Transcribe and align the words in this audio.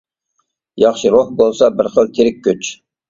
-ياخشى، 0.79 1.11
روھ 1.17 1.29
بولسا 1.41 1.69
بىر 1.81 1.91
خىل 1.97 2.11
تىرىك 2.19 2.41
كۈچ. 2.49 2.73